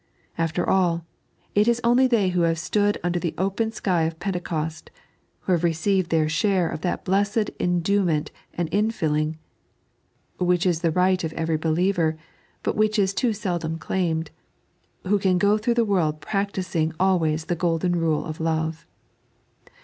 [0.39, 1.05] "After all,
[1.53, 4.89] it is only they who have stood under the open sky of Pentecost,
[5.41, 9.35] who have received their share of that blessed enduement and infilling,
[10.39, 12.17] which is the right of every believer—
[12.63, 14.31] but which is too seldom claimed—
[15.05, 18.87] who can go through the world practising always the golden rule of love.